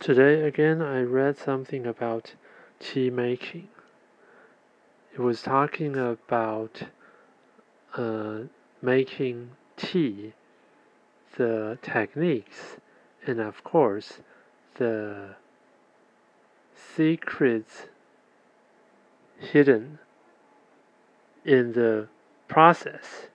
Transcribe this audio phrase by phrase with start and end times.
[0.00, 2.34] Today again, I read something about
[2.78, 3.66] tea making.
[5.12, 6.84] It was talking about
[7.96, 8.42] uh,
[8.80, 10.34] making tea,
[11.36, 12.76] the techniques,
[13.26, 14.20] and of course,
[14.76, 15.34] the
[16.76, 17.86] secrets
[19.36, 19.98] hidden
[21.44, 22.06] in the
[22.46, 23.26] process.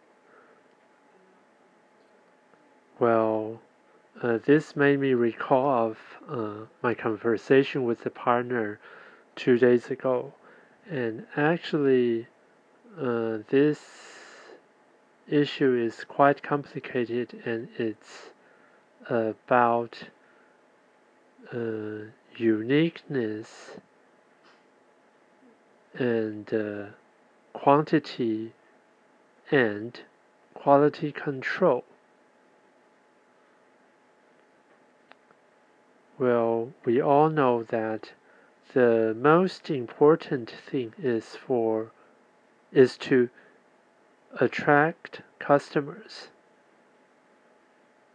[3.00, 3.60] Well,
[4.24, 5.98] uh, this made me recall of
[6.30, 8.80] uh, my conversation with the partner
[9.36, 10.34] two days ago,
[10.90, 12.28] and actually,
[12.98, 13.80] uh, this
[15.28, 18.30] issue is quite complicated, and it's
[19.10, 20.04] about
[21.54, 22.06] uh,
[22.38, 23.72] uniqueness
[25.96, 26.86] and uh,
[27.52, 28.54] quantity
[29.52, 30.00] and
[30.54, 31.84] quality control.
[36.24, 38.14] Well, we all know that
[38.74, 41.92] the most important thing is for
[42.72, 43.30] is to
[44.40, 46.30] attract customers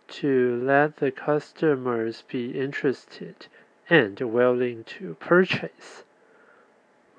[0.08, 3.46] to let the customers be interested
[3.90, 6.04] and willing to purchase.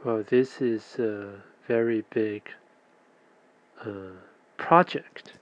[0.04, 2.50] Well, this is a very big
[3.86, 4.18] uh,
[4.58, 5.34] project.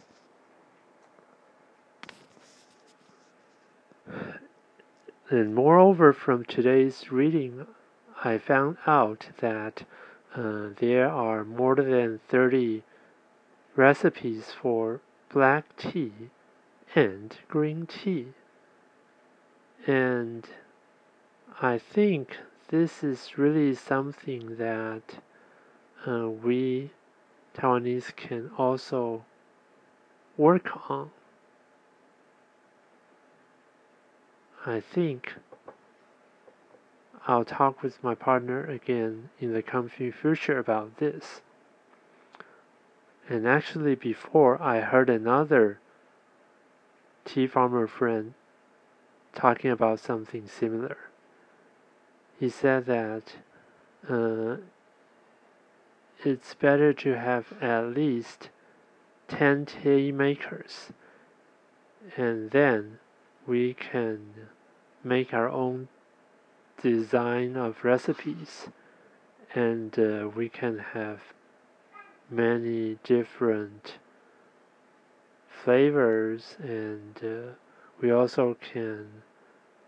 [5.30, 7.67] And moreover, from today's reading,
[8.23, 9.84] I found out that
[10.34, 12.84] uh, there are more than 30
[13.75, 16.14] recipes for black tea
[16.95, 18.28] and green tea.
[19.86, 20.47] And
[21.62, 22.38] I think
[22.69, 25.19] this is really something that
[26.08, 26.91] uh, we
[27.53, 29.25] Taiwanese can also
[30.38, 31.12] work on.
[34.68, 35.36] I think
[37.26, 41.42] I'll talk with my partner again in the coming future about this.
[43.30, 45.80] And actually, before I heard another
[47.24, 48.34] tea farmer friend
[49.34, 50.97] talking about something similar.
[52.38, 53.36] He said that
[54.09, 54.58] uh,
[56.25, 58.50] it's better to have at least
[59.30, 60.91] 10 tea makers
[62.18, 63.00] and then
[63.46, 64.50] we can
[65.07, 65.88] make our own
[66.81, 68.68] design of recipes
[69.56, 71.22] and uh, we can have
[72.29, 73.97] many different
[75.63, 77.53] flavors and uh,
[78.01, 79.07] we also can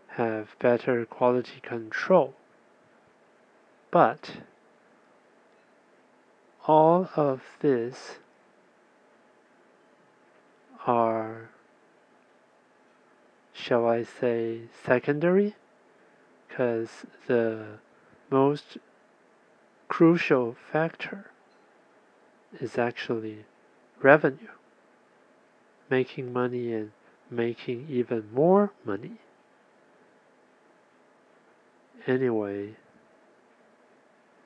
[0.07, 2.33] have better quality control.
[3.91, 4.37] But
[6.67, 8.17] all of this
[10.87, 11.49] are
[13.69, 15.55] shall I say, secondary,
[16.47, 17.77] because the
[18.31, 18.79] most
[19.87, 21.29] crucial factor
[22.59, 23.45] is actually
[24.01, 24.55] revenue,
[25.87, 26.93] making money and
[27.29, 29.19] making even more money.
[32.07, 32.75] Anyway,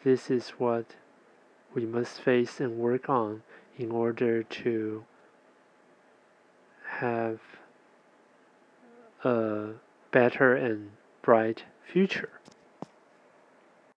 [0.03, 0.95] this is what
[1.73, 3.43] we must face and work on
[3.77, 5.05] in order to
[6.99, 7.39] have
[9.23, 9.73] a
[10.11, 10.91] better and
[11.21, 12.29] bright future.